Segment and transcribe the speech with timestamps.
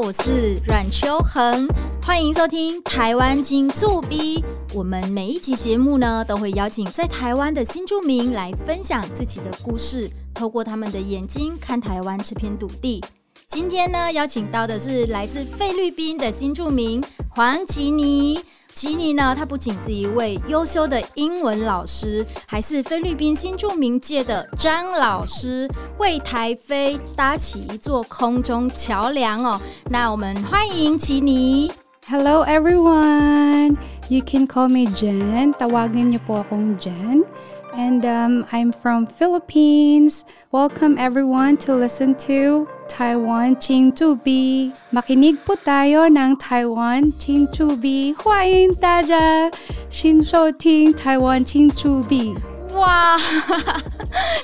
[0.00, 1.66] 我是阮秋恒，
[2.00, 4.44] 欢迎收听台湾金驻 B。
[4.72, 13.02] 我们每一集节目呢，都会邀请在台湾的新住民来分享自己的故事，透过他们的眼睛看台湾这片土地。
[13.48, 18.38] 今天呢，邀请到的是来自菲律宾的新住民黄吉尼。
[18.78, 29.60] 吉尼呢，他不仅是一位优秀的英文老师，还是菲律宾新著名界的张老师，为台飞搭起一座空中桥梁哦。
[29.90, 31.72] 那我们欢迎吉尼。
[32.08, 33.76] Hello everyone,
[34.08, 35.54] you can call me Jen.
[35.54, 37.24] Tawagin niyo po akong Jen.
[37.77, 40.25] And um, I'm from Philippines.
[40.51, 48.13] Welcome everyone to listen to Taiwan 金驻 B。Makinig po tayo ng Taiwan 金驻 B。
[48.13, 49.49] 欢迎大家
[49.89, 52.35] 新收听台湾金驻 B。
[52.74, 53.16] 哇，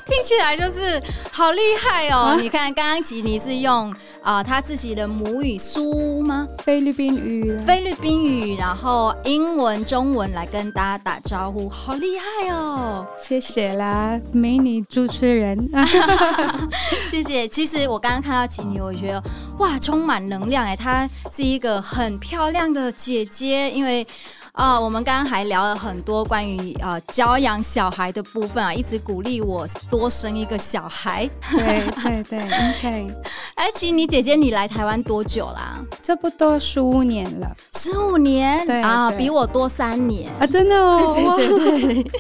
[0.07, 2.19] 听起来就是好厉害哦！
[2.19, 3.91] 啊、你看，刚刚吉尼是用
[4.23, 6.47] 啊、呃，他自己的母语苏吗？
[6.65, 13.07] 菲律宾语，菲律宾语，然后英文、中文来跟大家打招呼，好厉害哦！
[13.23, 15.69] 谢谢啦，美女主持人，
[17.11, 17.47] 谢谢。
[17.49, 19.23] 其实我刚刚看到吉尼，我觉得
[19.59, 24.07] 哇，充满能量哎，她是一个很漂亮的姐姐，因为。
[24.55, 31.29] 啊、哦，我们刚刚还聊了很多关于呃教养小孩的部分啊，一直鼓励我多生一个小孩。
[31.51, 33.15] 对对对， OK。
[33.57, 35.85] 哎，其实你姐姐，你来台湾多久啦？
[36.01, 37.51] 差不多十五年了。
[37.73, 38.65] 十五年？
[38.65, 41.37] 对啊，比我多三年啊，真的哦。
[41.37, 42.13] 对对对对。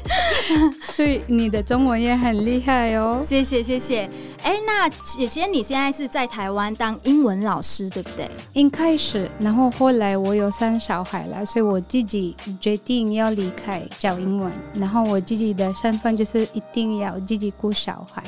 [0.90, 3.20] 所以你的中文也很厉害哦。
[3.22, 4.10] 谢谢谢谢。
[4.42, 8.28] 哎，那姐姐你现在是在台湾当英文老师，对不对？
[8.52, 12.23] 一开始，然后后来我有生小孩了，所以我自己。
[12.60, 18.22] 决定要离开教英文，然后我自己的身份就是一定要自己顾小孩。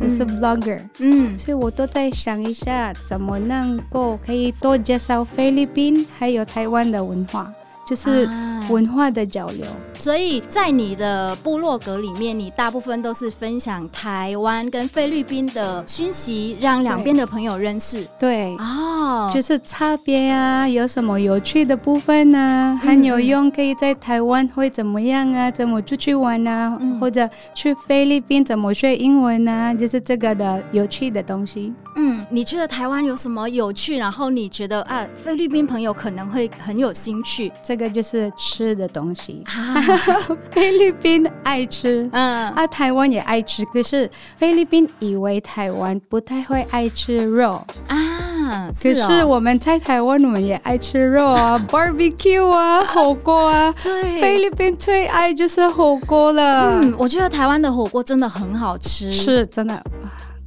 [0.00, 7.50] 我是 vlogger，嗯，所以我都在想一下，怎么能够可以多介绍菲律宾还有台湾的文化，
[7.88, 8.28] 就是
[8.68, 9.64] 文化的交流。
[9.64, 18.06] 啊所以在你的部落格里面，你大部分都是分享台湾跟菲律宾的讯息，让两边的朋友认识。
[18.16, 19.34] 对，哦，oh.
[19.34, 22.78] 就是差别啊，有什么有趣的部分呢？
[22.80, 25.50] 很有用，可以在台湾会怎么样啊？
[25.50, 26.78] 怎么出去玩啊？
[26.80, 29.74] 嗯、或者去菲律宾怎么学英文啊？
[29.74, 31.74] 就是这个的有趣的东西。
[31.96, 33.96] 嗯，你觉得台湾有什么有趣？
[33.96, 37.50] 然后你觉得啊，菲律宾朋友可能会很有兴趣？
[37.60, 39.42] 这个就是吃的东西。
[39.46, 39.80] 啊
[40.52, 47.96] 菲律宾爱吃，嗯，啊，台湾也爱吃，可是菲律宾以为台湾不太会爱吃肉啊。
[47.96, 48.70] 啊。
[48.82, 53.72] 可是我们在台湾，我们也爱吃肉啊， barbecue 啊，火锅啊。
[53.82, 56.80] 对，菲律宾最爱就是火锅了。
[56.80, 59.82] 嗯，我觉得台湾的火锅真的很好吃，是真的。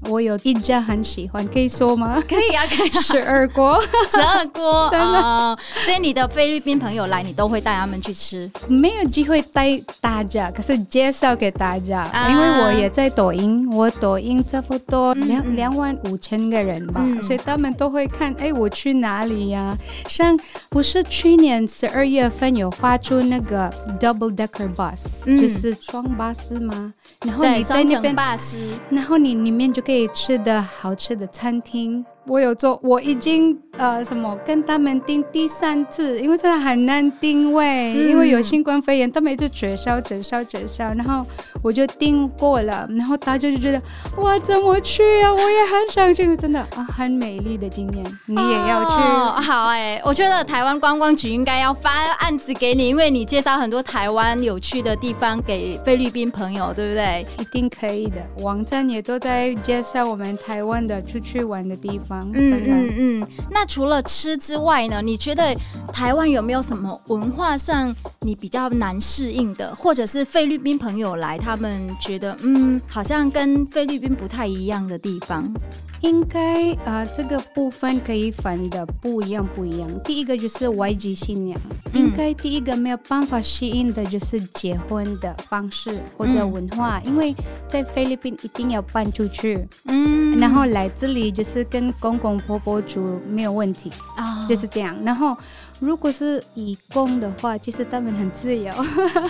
[0.09, 2.21] 我有一家很喜欢，可以说吗？
[2.27, 3.01] 可以啊，可以啊。
[3.01, 5.55] 十二锅，十二锅 啊！
[5.83, 8.49] 所以你的菲律宾朋友来，你都会带他们去吃？
[8.67, 18.33] 没有机会带大家，可是介绍给大家，啊、因为我也在抖音，我抖音差不多两两、万五千个人吧，嗯、所以他们都会看。
[18.39, 19.77] 哎，我去哪里呀、啊？
[20.07, 20.37] 像
[20.69, 26.91] 不是去年十二月份有发出那个 double decker bus，、嗯、就是双巴士吗？
[27.23, 28.57] 然后你在那边巴士，
[28.89, 29.90] 然后你里面就可以。
[29.91, 32.05] 可以吃的好吃的餐厅。
[32.27, 41.25] 我有做，我已经呃什么跟他们订第三次，因为真的很难定位，嗯、因为有新冠肺炎，他们一直取消、取消、取消，然后
[41.63, 43.81] 我就订过了，然后大家就觉得
[44.17, 45.33] 哇，怎么去啊？
[45.33, 48.95] 我也很想去，真的啊，很美丽的经验，你也要去。
[48.95, 57.25] 哦、好哎、欸，我觉得台湾观光局应该要发案子给你，因为你介绍很多台湾有趣的地方给菲律宾朋友，对不对？
[57.39, 62.10] 一定可以的，网站也都在介绍我们台湾的出去玩的地方。
[62.33, 65.01] 嗯嗯嗯，那除了吃之外呢？
[65.01, 65.55] 你觉得
[65.93, 75.51] 台湾有没有什么文化上你比较难适应的，或者是菲律宾朋友来，他们觉得嗯，好像跟菲律宾不太一样的地方？
[76.01, 79.87] 应该啊、呃，这个部分可以分的不一样不一样。
[80.03, 81.59] 第一个就是外籍新娘，
[81.93, 87.35] 嗯、应该第一个没有办法适应的就是结婚的方式或者文化，嗯、因为
[87.67, 94.95] 在菲律宾一定要搬出去，嗯，然后来这里就是跟公公婆婆住没有问题啊，哦、就是这样。
[95.03, 95.37] 然后
[95.79, 98.73] 如果是义工的话，其实他们很自由，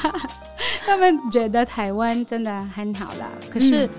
[0.87, 3.85] 他们觉得台湾真的很好了，可是。
[3.85, 3.89] 嗯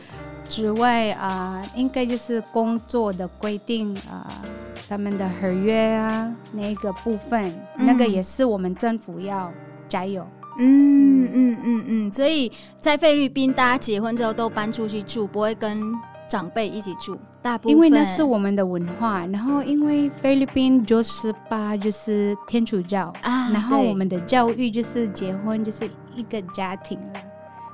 [0.53, 4.51] 之外啊、呃，应该就是工作的规定啊、呃，
[4.87, 9.51] 他们的合约啊，那个部分，嗯、那个也是我们政府要
[9.89, 10.27] 加油。
[10.59, 15.81] 嗯嗯嗯嗯，所以在菲律宾，大家结婚之后都搬出去住，不会跟
[16.29, 17.17] 长辈一起住。
[17.41, 19.25] 大部分，因为那是我们的文化。
[19.33, 27.21] 然后，因为菲律宾九十八就是天主教啊，然后我们的教育就是结婚就是一个家庭了。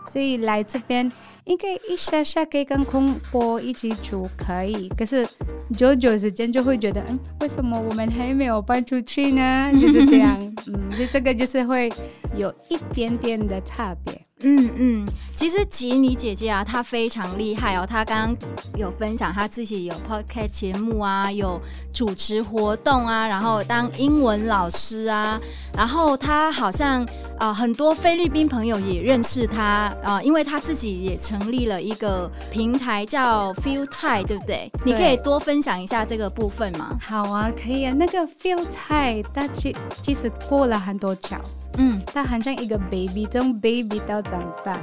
[0.08, 1.10] 所以来这边
[1.44, 5.28] 应该一下下可以跟空波一起煮可以，可是
[5.76, 9.70] 久久时间就会觉得，嗯，为什么我们还没有搬出去呢？
[9.75, 11.93] 就是这样，嗯，就这个就是会
[12.34, 14.27] 有一点点的差别。
[14.40, 17.85] 嗯嗯，其实吉尼姐姐啊，她非常厉害哦。
[17.85, 18.37] 她刚刚
[18.76, 21.61] 有分享，她自己有 podcast 节目啊，有
[21.93, 25.40] 主持活动啊，然后当英文老师啊，
[25.76, 27.02] 然后她好像
[27.37, 29.62] 啊、呃，很多菲律宾朋友也认识她
[30.02, 34.70] 啊、呃，因为她自己也成立了一个平台叫 Feel Thai，对不对？
[34.85, 36.96] 对，你可以多分享一下这个部分吗？
[37.00, 37.93] 好啊，可以啊。
[37.93, 41.40] 那个 Feel Thai，它其其实过了很多桥。
[41.76, 44.78] 嗯，他很像一个 baby，从 baby 到长大。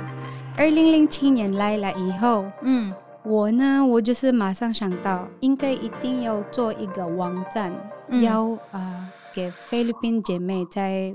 [0.57, 2.93] 二零零七年来了以后，嗯，
[3.23, 7.73] 我呢，我就是马上想到，应该一定要做一个网站，
[8.07, 11.13] 嗯、要啊、呃、给菲律宾姐妹在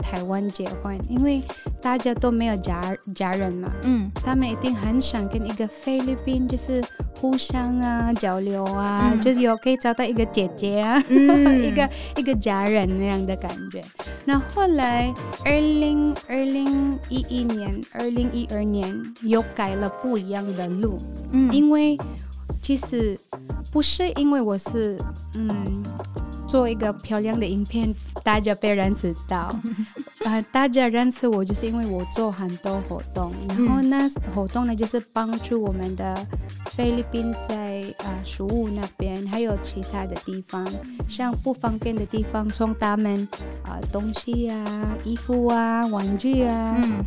[0.00, 1.42] 台湾结婚，因为
[1.82, 6.82] 大家都没有家家人嘛，嗯，他们一定很想跟一个菲律宾就是
[7.16, 13.82] 互相啊交流啊，嗯、就是有可以找到一个姐姐啊，嗯、 一个一个家人那样的感觉。
[14.24, 15.12] 那后来
[15.44, 21.00] 二零二零一一年、二零一二年又改了不一样的路，
[21.32, 21.98] 嗯，因为
[22.62, 23.18] 其实
[23.70, 24.98] 不是因为我是
[25.34, 25.82] 嗯。
[26.50, 29.38] 做一个漂亮的影片，大家被认识到。
[29.38, 29.62] 啊、
[30.26, 36.26] 呃，大家认识我就是因为我做很多活动，然后那活动呢就是帮助我们的
[36.72, 40.68] 菲律宾在啊食物那边，还有其他的地方，
[41.08, 43.26] 像不方便的地方送他们
[43.62, 46.74] 啊、呃、东西啊、衣服啊、玩具啊。
[46.76, 47.04] 嗯。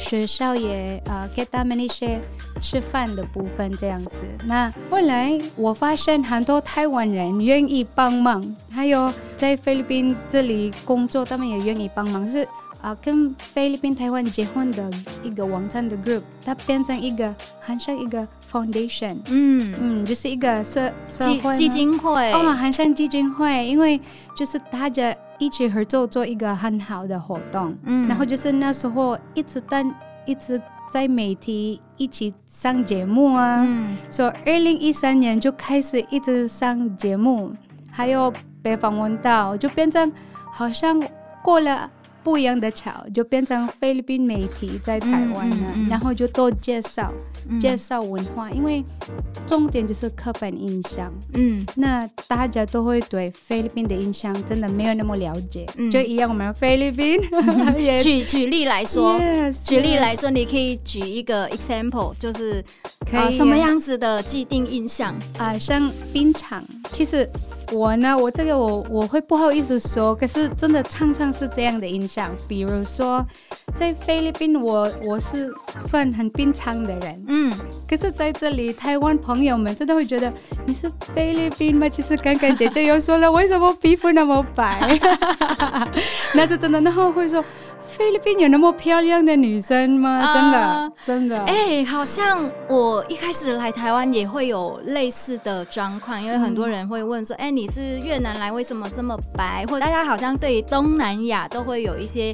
[0.00, 2.20] 学校也啊、呃、给他们一些
[2.60, 4.22] 吃饭的部分这样子。
[4.44, 12.26] 那后来我发现很多台湾人愿意帮忙，还有在菲律宾这里工作，他们也愿意帮忙。
[12.28, 12.46] 是
[12.82, 14.90] 啊、呃，跟菲律宾台湾结婚的
[15.22, 19.74] 一个网站的 group，它变成一个很像一个 foundation，嗯。
[19.80, 22.32] 嗯，就是一个社社会基金会。
[22.32, 24.00] 哦，很像基金会，因为
[24.36, 25.14] 就是大家。
[25.40, 29.82] 一起合作做一个很好的活动，嗯，然后就是那时候一直在
[30.26, 30.60] 一直
[30.92, 37.50] 在媒体一起上节目啊，嗯，所以二零一三年就开始一直上节目，
[37.90, 40.12] 还有被访问到，就变成
[40.52, 41.02] 好像
[41.42, 41.90] 过了
[42.22, 47.12] 不一样的桥，就变成菲律宾媒体在台湾了，嗯嗯嗯、然后就多介绍、
[47.48, 48.84] 嗯、介绍文化，因为
[49.46, 51.12] 重点就是刻板印象。
[51.34, 57.18] 嗯，那大家都会对菲律宾的印象真的没有那么了解，嗯、就一样我们菲律宾。
[58.02, 62.62] 举举例来说，yes, 举例来说你可以举一个 example，就是
[63.10, 66.62] 可以、呃、什么样子的既定印象啊、呃，像冰场，
[66.92, 67.28] 其实。
[67.72, 72.30] 我呢，我这个我我会不好意思说，可是真的常常是这样的印象。
[72.48, 73.24] 比如说，
[73.74, 77.54] 在菲律宾，我我是算很平常的人，嗯，
[77.88, 80.32] 可是在这里，台湾朋友们真的会觉得
[80.66, 81.88] 你是菲律宾吗？
[81.88, 84.98] 其实刚刚姐姐又说了，为什么皮肤那么白？
[86.34, 87.44] 那是真的，然后会说。
[88.00, 90.32] 菲律宾有那么漂亮的女生吗？
[90.32, 91.44] 真的，呃、真的。
[91.44, 102.32] 哎、欸，好像我一开始来台湾也会有类似的状况，因为很多人会问说：“哎、欸，你是越南来，为什么这么白？”或者大家好像对于东南亚都会有一些。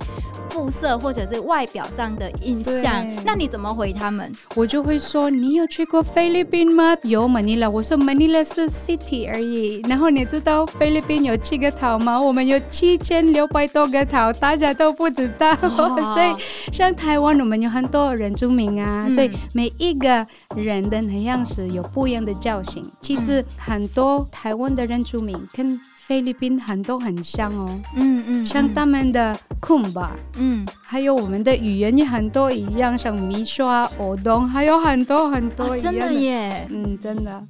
[0.49, 4.32] 肤色或者是外表上的印象，那你怎么回他们？
[4.54, 6.96] 我就会说，你有去过菲律宾吗？
[7.02, 9.82] 有 Manila，，我说 Manila 是 city 而已。
[9.88, 12.18] 然后你知道菲律宾有七个岛吗？
[12.18, 15.55] 我们有七千六百多个岛，大家都不知道。
[16.14, 22.90] 所以像台湾，我们有很多原住民啊，嗯、所以每一个人的那样是有不一样的造型。
[23.00, 36.20] 其实很多台湾的原住民跟菲律宾很多很像哦，嗯嗯，像他们的 kumba，，嗯，还有我们的语言也很多一样，像米刷、欧东，还有很多很多一样的，真的。
[36.20, 37.42] 耶，嗯，真的，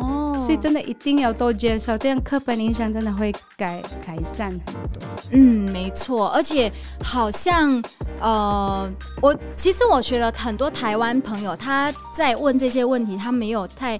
[0.00, 5.02] 哦，所以真的一定要多介绍，这样课本影响真的会改改善很多。
[5.32, 6.70] 嗯，没错，而且
[7.02, 7.82] 好像
[8.20, 8.88] 呃，
[9.20, 13.98] 我其实我觉得很多台湾朋友他在问这些问题，他没有太。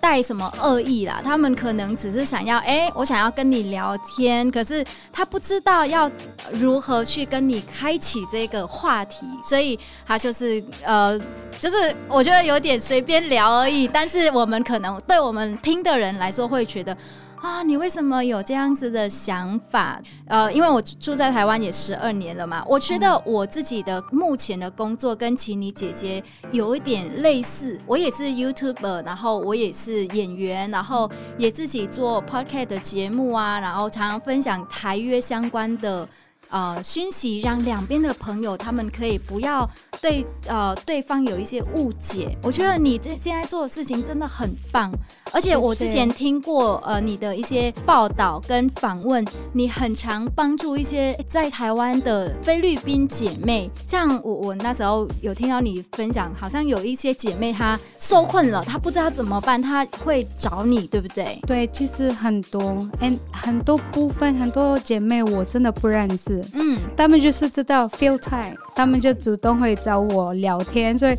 [0.00, 1.20] 带什么恶意啦？
[1.24, 6.10] 他们可能只是想要，哎、我想要跟你聊天，可是他不知道要
[6.52, 11.18] 如何去跟你开启这个话题，所以他就是，呃，
[11.58, 13.88] 就是我觉得有点随便聊而已。
[13.88, 16.96] 但是我们可能对我们听的人来说会觉得。
[17.40, 20.00] 啊，你为什么有这样子的想法？
[20.26, 36.08] 呃，因为我住在台湾也十二年了嘛，我觉得我自己的目前的工作跟綺妮姐姐有一点类似，我也是 YouTuber，然后我也是演员，然后也自己做 Podcast 的节目啊，然后常常分享台约相关的。
[36.50, 39.68] 呃，讯息让两边的朋友他们可以不要
[40.00, 42.34] 对呃对方有一些误解。
[42.42, 44.90] 我觉得你这现在做的事情真的很棒，
[45.32, 53.70] 而且我之前听过呃你的一些报道跟访问，你很常帮助一些在台湾的菲律宾姐妹。
[53.86, 61.38] 像我我那时候有听到你分享，好像有一些姐妹她受困了，她不知道怎么办，她会找你，对不对？
[61.46, 66.44] 对，其实很多，嗯，很多部分很多姐妹我真的不认识。
[66.54, 71.16] 嗯，他们就是知道 feel time，他们就主动会找我聊天，所以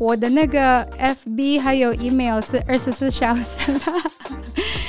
[0.00, 3.70] 我的那个 FB 还有 email 是二十四小时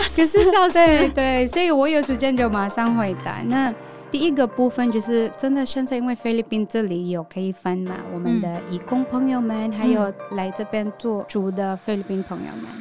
[0.04, 3.42] 十四小时，对对，所以我有时间就马上回答。
[3.46, 3.74] 那
[4.10, 12.72] 第一个部分就是真的现在因为菲律宾这里有可以分嘛，我们的义工朋友们，还有来这边做主的菲律宾朋友们。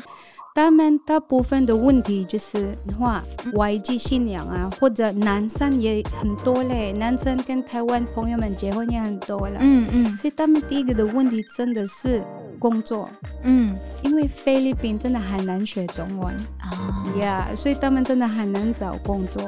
[0.63, 3.25] 他们大部分的问题就是话
[3.55, 12.23] 外籍新娘啊，或者男生也很多嘞，男生跟台湾朋友们结婚也很多了，嗯嗯，所以他们第一个的问题真的是
[12.61, 13.09] 工作，
[13.43, 19.43] 嗯，因为菲律宾真的很难学中文啊，呀，yeah, 所以他们真的很难找工作。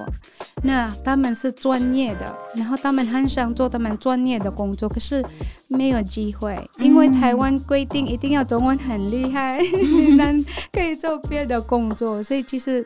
[0.65, 5.25] 那他们是专业的，然后他们很想做他们专业的工作，可是
[5.69, 12.85] 没有机会，因为台湾规定一定要中文很厉害， 你能可以做别的工作，所以其实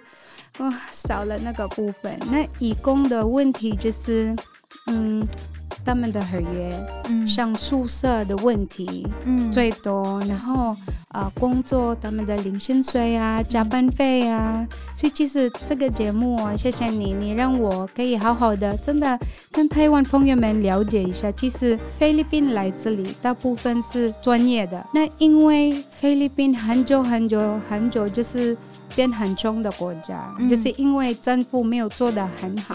[0.59, 2.19] 哇少了那个部分。
[2.31, 4.35] 那义工的问题就是，
[4.89, 5.27] 嗯。
[5.87, 6.77] 他们的合约，
[7.09, 10.71] 嗯，像宿舍的问题，嗯，最多，然后
[11.11, 14.67] 啊、呃，工作他们的零薪水啊，加班费啊，
[14.97, 19.17] 所以其实这个节目啊，谢谢你，你让我可以好好的，真的
[19.53, 21.31] 跟台湾朋友们了解一下。
[21.31, 28.57] 其实菲律宾来这里大部分是专业的，那因为菲律宾很久很久很久就是
[28.97, 32.75] 变很穷的国家，嗯、就是因为政府没有做得很好。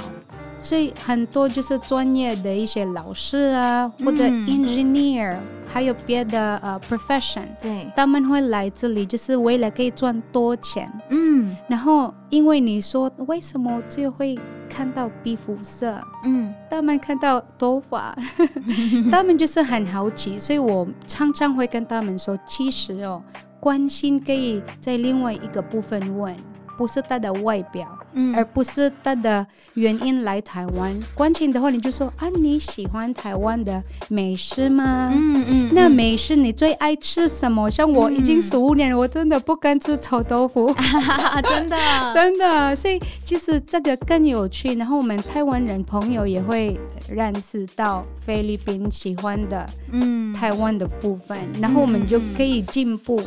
[0.61, 10.87] 所以很多就是专业的一些老师啊，或者 engineer，、嗯、还有别的呃 profession，对，他们会来这里就是为了可以赚多钱。
[11.09, 14.39] 嗯，然后因为你说为什么就会
[14.69, 15.99] 看到皮肤色？
[16.23, 18.15] 嗯，他们看到头发，
[19.11, 23.21] 他们就是很好奇，所以我常常会跟他们说，其实哦，
[23.59, 26.35] 关心可以在另外一个部分问，
[26.77, 27.97] 不是他的外表。
[28.13, 30.97] 嗯，而不是他的原因来台湾。
[31.13, 35.09] 关心的话，你就说啊，你喜欢台湾的美食吗？
[35.11, 37.69] 嗯嗯，嗯，那美食你最爱吃什么？
[37.69, 40.73] 像我已经十五年了，我真的不敢吃臭豆腐，
[41.47, 41.77] 真的
[42.13, 42.75] 真的。
[42.75, 44.75] 所以其实这个更有趣。
[44.75, 53.21] 然后我们台湾人朋友也会认识到菲律宾喜欢的嗯台湾的部分，嗯，然后我们就可以进步。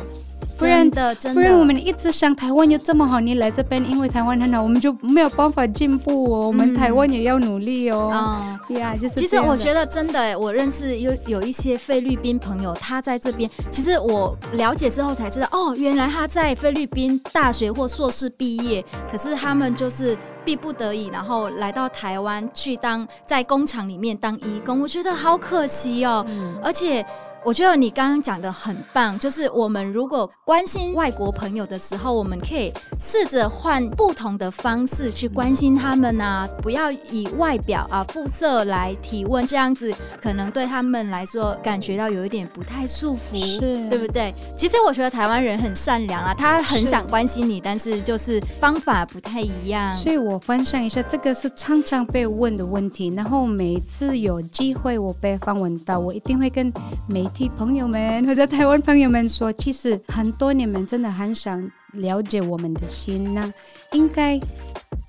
[0.57, 6.47] 不然的，真的，不然我们一直想台湾又这么好，你来这边因为台湾很好，我们就没有办法进步哦。
[6.47, 8.09] 我们台湾也要努力哦。
[8.09, 9.15] 啊、嗯，呀、yeah，就是。
[9.15, 13.49] 其实我觉得真的，我认识有有一些菲律宾朋友，他在这边。
[13.69, 24.81] 其实我了解之后才知道，哦，原来他在菲律宾大学或硕士毕业，可是他们就是逼不得已，然后来到台湾去当在工厂里面当义工。
[24.81, 27.05] 我觉得好可惜哦，嗯、而且。
[27.45, 43.59] 我觉得你刚刚讲的很棒，就是我们如果关心外国朋友的时候，我们可以试着换不同的方式去关心他们啊，不要以外表啊肤色来提问，这样子可能对他们来说感觉到有一点不太舒服，是，
[43.89, 44.33] 对不对？
[44.57, 49.93] 其实我觉得台湾人很善良啊，他很想关心你，但是就是方法不太一样。
[49.93, 56.73] 所以我分享一下，这个是常常被问的问题，然后每次有机会我被访问到，我一定会跟
[57.07, 57.29] 每。
[57.35, 61.61] 替朋友们或者台湾朋友们说，其实很多你们真的很想
[61.91, 63.53] 了解我们的心呢，
[63.91, 64.39] 应该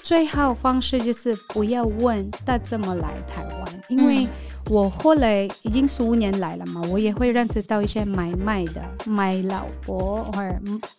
[0.01, 4.25] 最好方式就是不要问他怎么来台湾，因为。
[4.25, 4.29] 嗯
[4.69, 10.53] 我后来已经十五年来了嘛，我也会认识到一些买卖的买老婆或者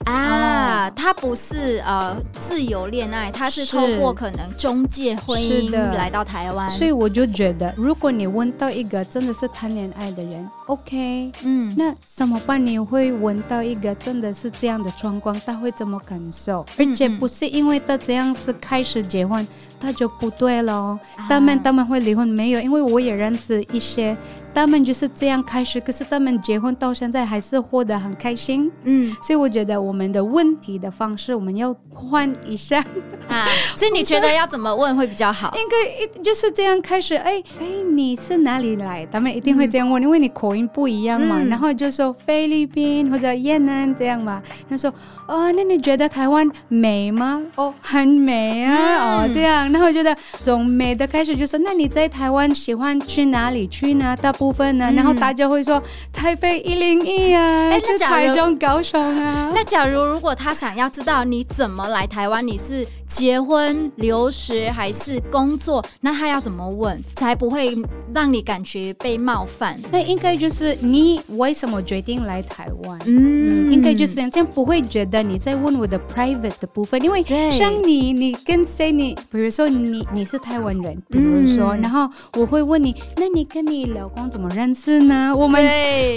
[0.06, 12.64] 啊，他不是呃自由恋爱，他是透过可能中介婚姻来到台湾，所以我就觉得，如果你问到一个真的是谈恋爱的人，OK，嗯，那怎么办？
[12.64, 16.66] 你会闻到一个真的是这样的状况，他会怎么感受？
[16.78, 19.46] 而且不是因为他这样是开始结婚。
[19.80, 22.60] 他就不对了，他们他们会离婚没有？
[22.60, 24.18] 因为我也认识一些。
[24.58, 28.72] 他们就是这样开始，可是他们结婚到现在还是活得很开心。
[28.86, 32.84] 嗯，所以我觉得我们的问题的方式我们要换一下
[33.28, 33.46] 啊。
[33.76, 35.56] 所以你觉得要怎么问会比较好？
[35.56, 37.14] 应该一就是这样开始。
[37.14, 39.06] 哎哎，你是哪里来？
[39.12, 41.36] 他们一定会这样问，嗯、因为你口音不一样嘛。
[41.38, 44.42] 嗯、然后就说菲律宾或者越南这样嘛。
[44.68, 44.92] 他说
[45.28, 47.44] 哦，那你觉得台湾美吗？
[47.56, 48.76] 哦，很美啊。
[48.76, 49.72] 嗯、哦，这样。
[49.72, 54.18] 然后觉得从美的开始就说，那你在台湾喜欢去哪里去呢？
[54.20, 55.82] 大部部分呢，嗯、然后大家会说
[56.14, 59.52] 台北一零一啊，哎，那台中高雄啊。
[59.54, 67.76] 那假如如果他想要知道你怎么来台湾，你是结婚、留学还是工作，那他要怎么问才不会
[68.14, 69.78] 让你感觉被冒犯？
[69.92, 72.98] 那应该就是你为什么决定来台湾？
[73.06, 85.34] 嗯，嗯，应该就是这样，这样不会觉得你在问我的 private 的部分，因为像你，你跟谁你，比如说你你是台湾人，比如说，嗯、然后我会问你，那你跟你老公怎么认识呢？
[85.36, 85.62] 我们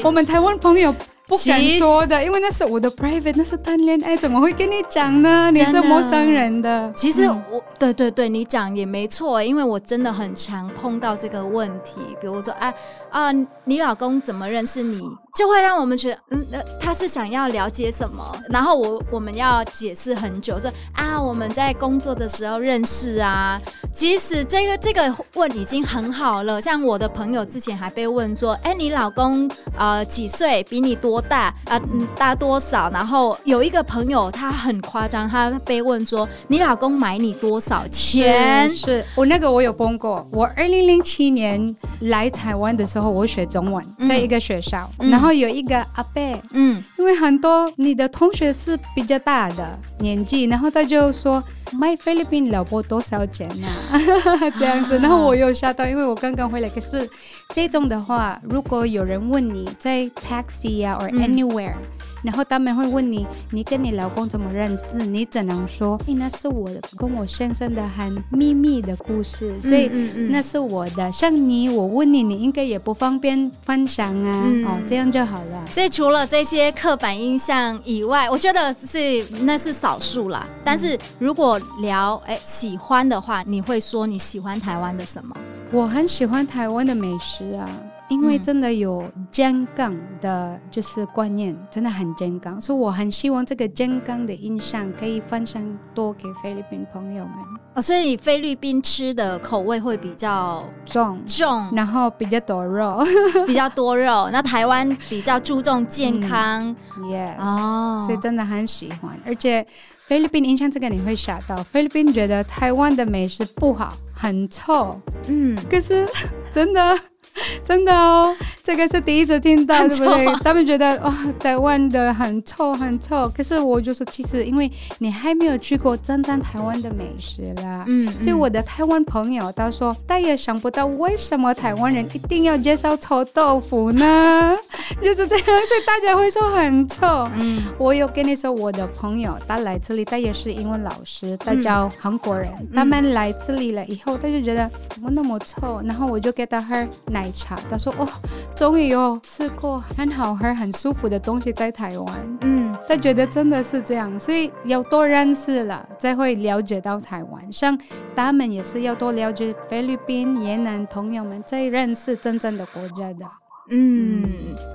[0.05, 0.93] 我们台湾朋友
[1.27, 5.51] 不敢说的，因为那是我的 private，那是谈恋爱，怎么会跟你讲呢？
[5.53, 6.91] 你是陌生人的。
[6.93, 12.75] 其实我、嗯、对对对，你讲也没错，因为我真的很常碰到这个问题，比如说，哎
[13.11, 13.31] 啊，
[13.65, 15.01] 你老公怎么认识你？
[15.35, 18.37] 就会让我们觉得，嗯，那他是想要了解什么？
[18.49, 23.61] 然后我我们要解释很久，说啊，我们在工作的时候认识啊。
[23.93, 26.61] 其实这个这个问已经很好了。
[26.61, 30.63] 像我的朋友之前还被问说，哎，你老公呃几岁？
[30.65, 31.55] 比你多大？
[31.65, 32.91] 啊，嗯，大多少？
[32.91, 38.69] 然后有一个朋友他很夸张，他被问说，你老公买你多少钱？
[38.69, 40.27] 是，是我那个我有崩过。
[40.31, 45.30] 我二零零七年来台湾的时候，我学中文，在一个学校，嗯、然后。
[45.33, 53.67] 有一个阿伯，嗯，因为很多你的同学是比较大的年纪，然后他就说买菲律宾老婆多少钱呢？
[54.59, 56.69] 这样子，然后我又吓到，因为我刚刚回来。
[56.69, 57.09] 可是
[57.55, 61.75] 这种的话，如果有人问你在 taxi 啊，或 anywhere。
[62.23, 64.99] 然后他们会问你，你跟你老公怎么认识？
[64.99, 69.89] 你只能说，哎，那是我跟我先生的很秘密的故事，所以
[70.31, 71.11] 那是我的。
[71.13, 74.43] 像你，我问你，你应该也不方便分享啊。
[74.45, 75.65] 嗯、哦，这样就好了。
[75.71, 80.47] 所以除了这些刻板印象以外，我觉得是那是少数啦。
[80.63, 85.35] 但是如果聊哎喜欢的话，你会说你喜欢台湾的什么？
[85.73, 87.69] 我很喜欢台湾的美食啊。
[88.09, 95.63] 因为真的有健康的就是观念，真的很健康，所以我很希望这个健康的印象可以分享
[95.95, 97.35] 多给菲律宾朋友们。
[97.75, 103.01] 哦，所以菲律宾吃的口味会比较重重，然后比较多肉，
[103.47, 104.29] 比较多肉。
[104.33, 106.67] 那台湾比较注重健康，
[106.99, 109.65] 嗯，Yes，哦，所以真的很喜欢，而且。
[110.11, 115.01] 菲律宾印象这个你会吓到，菲律宾觉得台湾的美食不好，很臭。
[115.29, 116.05] 嗯，可是
[116.51, 116.99] 真的。
[117.65, 120.27] 真的哦，这个是第一次听到，对不对？
[120.45, 123.29] 他们觉得哇、哦，台湾的很臭很臭。
[123.31, 134.57] 可是我就说，其实因为你还没有去过真正台湾的美食啦，嗯，嗯，所以我的台湾朋友他说，他也想不到为什么台湾人一定要介绍臭豆腐呢？
[135.01, 137.07] 就是这样，所以大家会说很臭。
[137.35, 147.59] 嗯，我有跟你说，我的朋友他来这里，他也是英文老师，他叫韩国人，嗯、他们来这里了以后，他就觉得怎么那么臭，然后我就给他喝奶茶。
[147.69, 148.09] 他说：“哦，
[148.55, 157.53] 终于有吃过很好喝、很舒服的东西在台湾。”嗯，他觉得真的是这样，所以要多认识了，才会了解到台湾。
[157.53, 157.79] 像
[158.15, 163.27] 他们也是要多了解菲律宾、越南朋友们，才认识真正的国家的。
[163.73, 164.25] 嗯，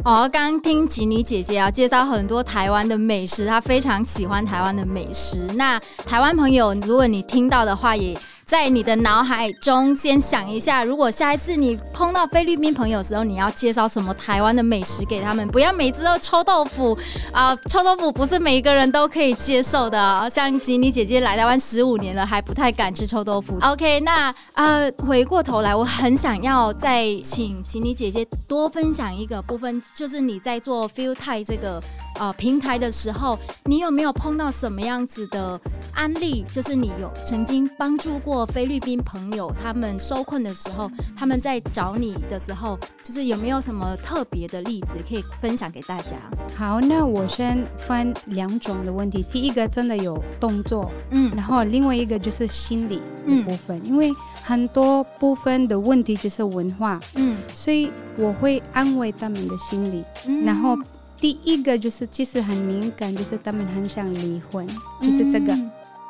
[0.05, 5.45] 哦，刚刚听吉尼姐姐啊介绍很多台湾的美食，她非常喜欢台湾的美食。
[5.55, 8.17] 那台湾朋友，如果你听到的话，也。
[8.45, 15.47] 在你的脑海中先想一下，如果下一次你碰到菲律宾朋友的时候，你要介绍什么台湾的美食给他们？
[15.47, 16.95] 不要每次都臭豆腐
[17.33, 20.29] 啊、臭豆腐不是每一个人都可以接受的。
[20.29, 23.57] 像吉妮姐姐来台湾十五年了，还不太敢吃臭豆腐。
[23.61, 31.81] OK，那呃，回过头来，我很想要再请吉妮姐姐多分享一个部分，就是你在做 Feel Thai 这个。
[32.17, 35.59] 呃，平台的时候，你有没有碰到什么样子的
[35.93, 36.45] 案例？
[36.51, 46.15] 就是你有曾经帮助过菲律宾朋友，他们受困的时候，他们在找你的时候，就是有没有什么特别的例子可以分享给大家？
[46.55, 49.21] 好，那我先分两种的问题。
[49.31, 54.09] 第一个真的有动作，嗯，然后另外一个就是心理的部分，嗯，因为
[54.41, 60.77] 很多部分的问题就是文化，嗯，所以我会安慰他们的心理，嗯，然后。
[61.19, 64.67] 第一个就是其实很敏感，就是他们很想离婚，
[65.01, 65.55] 就是这个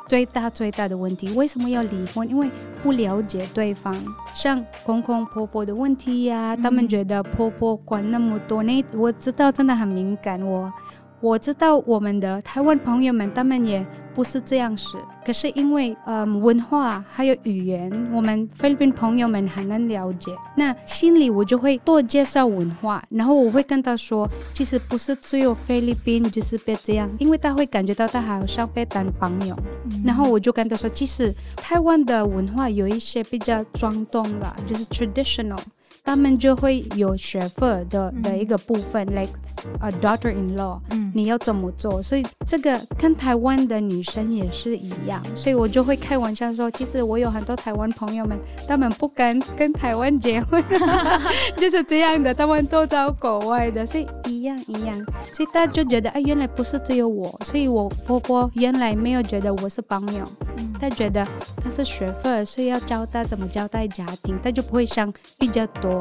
[0.08, 1.30] 最大最大的问题。
[1.30, 2.28] 为什么要离婚？
[2.28, 2.50] 因为
[2.82, 3.96] 不了解对方，
[4.34, 10.72] 像公公婆婆的问题呀、啊，他们觉得婆婆管那么多，那我知道真的很敏感，我。
[11.20, 14.98] 我知道我们的台湾朋友们，他们也不是这样子。
[15.24, 20.30] 可是因为嗯文化还有语言，我们菲律宾朋友们很难了解。
[20.56, 29.56] 那心里我就会多介绍文化，然后我会跟他说，其实不是只有菲律宾就是别这样，因为他会感觉到他好像被当朋友。
[30.04, 35.58] 然后我就跟他说，其实台湾的文化有一些比较传统了，就是 traditional。
[36.06, 39.32] 他们就会有学费的的一个部分，嗯，like
[39.80, 42.00] a daughter-in-law，嗯，你要怎么做？
[42.00, 48.38] 所以这个跟台湾的女生也是一样，所以我就会开玩笑说，其实我有很多台湾朋友们，
[48.68, 50.62] 他们不敢跟台湾结婚，
[51.58, 60.24] 就是这样的，他们都找国外的，所以一样一样，所以大家就觉得，哎，原来不是只有我，所以我婆婆原来没有觉得我是朋友，
[60.56, 61.26] 嗯，她觉得
[61.60, 65.95] 她是学费，所以要教她怎么交代家庭，她就不会想比较多。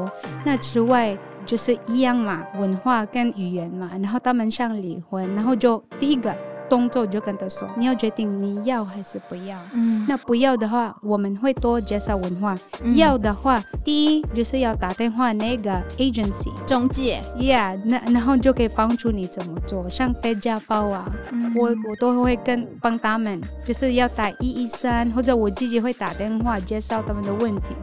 [0.46, 6.36] 那之外就是一样嘛，文化跟语言嘛，然后他们想离婚，然后就第一个。
[6.68, 9.56] 动作就跟他说，你要决定你要还是不要。
[9.74, 12.58] 嗯，那不要的话，我们会多介绍文化。
[12.82, 27.76] 嗯、要的话，第一就是要打电话那个 agency 中介，yeah，那然后就可以帮助你怎么做，像被家暴啊，嗯、我我都会跟帮他们，就是要打一一三，或者我自己会打电话介绍他们的问题，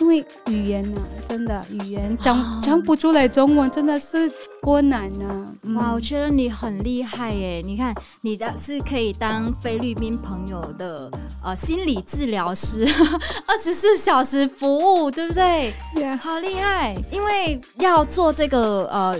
[0.00, 4.30] 因为语言呢、啊，真的语言讲讲不出来中文，真的是
[4.62, 5.46] 困难呢。
[5.74, 7.94] 哇，我觉得你很厉害耶，你看。
[8.20, 11.10] 你的是可以当菲律宾朋友的
[11.42, 12.86] 呃心理治疗师，
[13.46, 15.72] 二十四小时服务，对不对.
[16.20, 16.96] 好厉害！
[17.10, 19.16] 因为要做这个呃，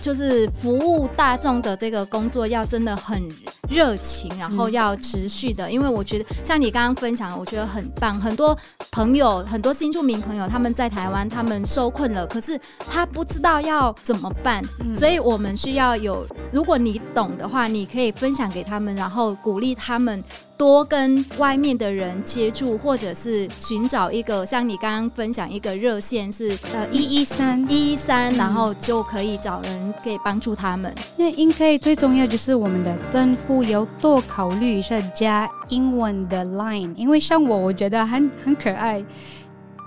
[0.00, 3.28] 就是服务大众的这个工作，要真的很
[3.72, 5.66] 热情，然后要持续的。
[5.66, 8.20] 嗯、因为我觉得像你刚刚分享，我觉得很棒。
[8.20, 8.56] 很多
[8.90, 20.22] 朋友，很多新住民朋友，他们在台湾，他们受困了，可是他不知道要怎么办，嗯、所以我们需要有，如果你懂的话，你可以分享给他们，然后鼓励他们。
[20.62, 30.94] 多跟外面的人接触，或者是寻找一个像你刚刚分享一个热线是呃一一三一一三，然后就可以找人可以帮助他们。
[31.16, 39.04] 那应该最重要就是我们的政府要多考虑一下加英文的 line，因为像我我觉得很很可爱。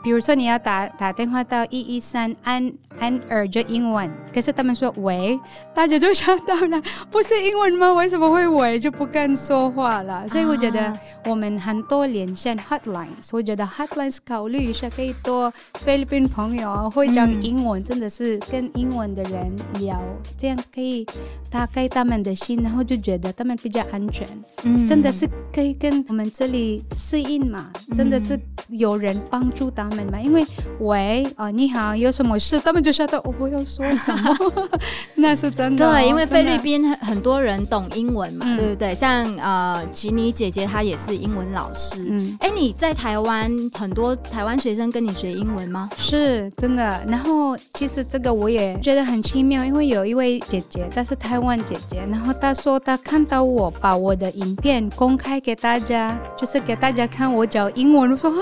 [0.03, 5.39] 比如说你要打打电话到一一三，按安尔就英文，可是他们说喂，
[5.73, 6.81] 大家就想到了，
[7.12, 7.91] 不是英文吗？
[7.93, 8.79] 为什么会喂？
[8.79, 10.27] 就不敢说话了。
[10.29, 20.01] 所以我觉得我们很多连线 hotlines，我觉得 hotlines 考虑一下，可以多菲律宾朋友会讲英文，真的是跟英文的人聊，
[20.38, 21.05] 这样可以
[21.49, 24.27] 打开他们的心，然后就觉得他们比较安全。
[24.63, 27.71] 嗯，真的是可以跟我们这里适应嘛？
[27.93, 30.19] 真的是有人帮助他们嘛？
[30.19, 30.45] 因为
[30.79, 32.60] 喂，哦，你好，有什么事？
[32.60, 34.38] 他们就晓得我要说什么，
[35.15, 35.93] 那是真的、哦。
[35.93, 38.93] 对，因为菲律宾很很多人懂英文嘛，嗯、对不对？
[38.93, 42.06] 像呃吉尼姐姐她也是英文老师。
[42.08, 45.89] 嗯，哎，你在台湾很多台湾学生跟你学英文吗？
[45.98, 47.04] 是真的。
[47.08, 58.12] 然后其实这个我也觉得很奇妙，因为有一位姐姐，她是台湾姐姐，然后她说她看到我把我的影片公开给大家，就是给大家看我教英文。
[58.12, 58.38] 我说啊，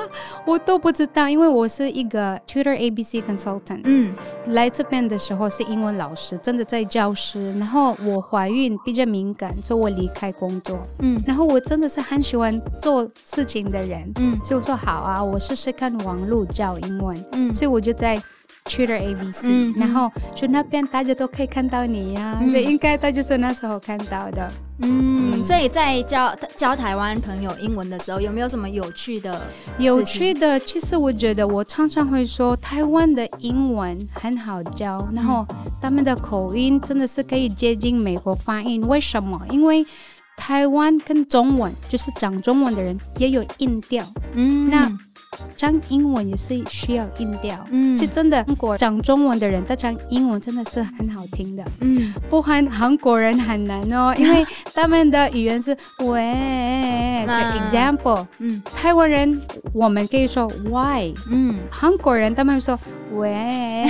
[0.46, 3.80] 我都不知道，因为我是一个 Tutor ABC Consultant。
[3.86, 4.14] 嗯。
[4.48, 7.52] 来这边的时候是英文老师，真的在教室。
[7.58, 10.80] 然后我怀孕比较敏感，所以我离开工作。
[11.00, 14.12] 嗯，然后我真的是很喜欢做事情的人。
[14.16, 17.26] 嗯，所以我说好啊，我试试看网络教英文。
[17.32, 18.22] 嗯，所以我就在
[18.66, 24.52] Tutor ABC，嗯，然后就那边大家都可以看到你呀，啊，嗯，所以应该他就是那时候看到的。
[24.80, 29.42] 嗯，所以在教教台湾朋友英文的时候，有没有什么有趣的？
[29.78, 35.46] 有趣的，其实我觉得我常常会说，台湾的英文很好教，然后
[35.82, 38.86] 他们的口音真的是可以接近美国发音。
[38.88, 39.40] 为什么？
[39.52, 39.86] 因为
[40.36, 44.06] 台湾跟中文，就是讲中文的人也有音调。
[44.34, 44.90] 嗯，那。
[45.56, 48.44] 讲英文也是需要音调，嗯，是真的。
[48.46, 59.42] 韩国讲中文的人，他讲英文真的是很好听的，嗯，不含韩国人很难哦，因为他们的语言是喂，所以 example，嗯，台湾人
[59.74, 62.78] 我们可以说 why，嗯，韩国人他们说
[63.16, 63.86] 喂，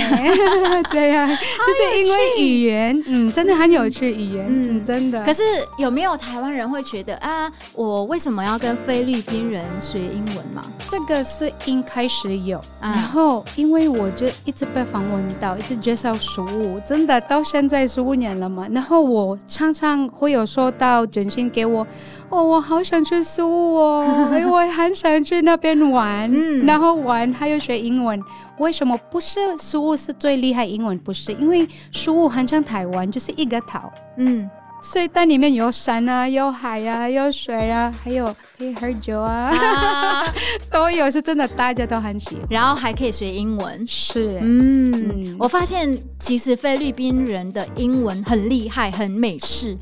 [0.90, 5.22] 这样 就是因为语言，嗯，真的很有趣语言，嗯，真的。
[5.24, 5.42] 可是
[5.78, 10.64] 有没有台湾人会觉得啊，我为什么要跟菲律宾人学英文嘛？
[10.88, 11.24] 这个。
[11.24, 18.68] 是一开始有，然后因为我就一直被访问到，一直介绍食物，真的到现在十五年了嘛。
[18.70, 21.84] 然后我常常会有收到短信给我，
[22.28, 28.22] 哦，我好想去书屋哦，因为我很想去那边玩， 嗯，然后玩还有学英文。
[28.58, 30.98] 为什么不是食物是最厉害英文？
[30.98, 34.48] 不是，因为食物很像台湾，就是一个岛，嗯。
[34.82, 38.26] 所以它里面有山啊，有海啊，有水啊，还有
[38.58, 40.22] 可以喝酒啊，啊
[40.70, 42.46] 都有，是真的，大家都很喜欢。
[42.50, 49.74] 然后还可以学英文，是，嗯，嗯，我发现其实菲律宾人的英文很厉害，很美式。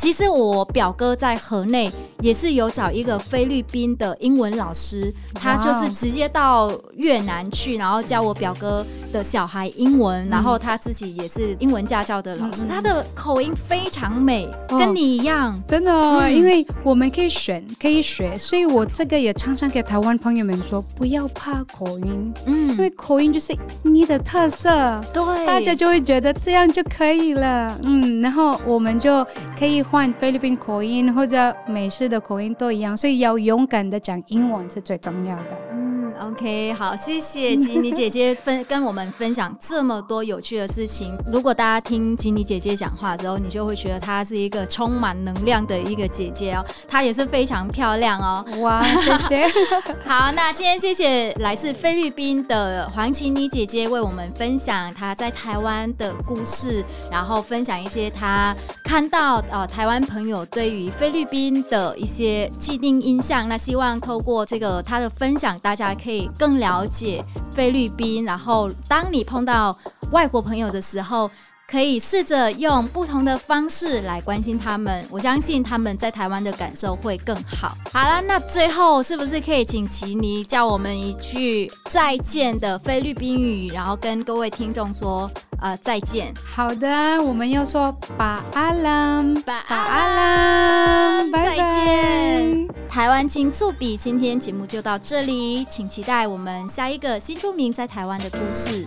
[0.00, 16.26] 其实我表哥在河内也是有找一个菲律宾的英文老师，他就是直接到越南去，然后教我表哥的小孩英文，然后他自己也是英文家教的老师，他的口音非常美，跟你一样，真的哦。
[16.26, 29.22] 因为我们可以选，可以学，所以我这个也常常给台湾朋友们说，不要怕口音，嗯，因为口音就是你的特色，对，大家就会觉得这样就可以了，嗯，然后我们就
[29.58, 29.84] 可以。
[29.90, 35.58] 换菲律宾口音或者美式的口音都一样，所以要勇敢的讲英文是最重要的。
[35.72, 41.18] 嗯，OK，好，谢谢吉妮姐姐分跟我们分享这么多有趣的事情。
[41.32, 48.46] 如果大家听吉妮姐姐讲话之后，你就会觉得她是一个充满能量的一个姐姐哦，她也是非常漂亮哦。
[48.62, 49.48] 哇，谢谢。
[50.06, 59.79] 好，那今天谢谢来自菲律宾的黄吉妮姐姐为我们分享她在台湾的故事，然后分享一些她看到呃台。
[59.80, 68.22] 台湾朋友对于菲律宾的一些既定印象，那希望透过这个他的分享，大家可以更了解菲律宾。
[68.22, 69.74] 然后，当你碰到
[70.12, 71.30] 外国朋友的时候，
[71.70, 75.04] 可以试着用不同的方式来关心他们。
[75.08, 77.76] 我相信他们在台湾的感受会更好。
[77.92, 85.30] 好了，那最后是不是可以请奇尼教我们一句再见的菲律宾语，然后跟各位听众说？
[85.62, 86.32] 呃，再见。
[86.42, 86.88] 好的，
[87.22, 92.66] 我们要说巴阿兰，巴阿兰，再见。
[92.88, 98.86] 台湾金醋比，今天节目就到这里，请期待我们下一个新出名在台湾的故事。